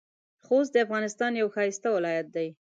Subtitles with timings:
[0.45, 2.47] خوست د افغانستان یو ښایسته ولایت دی.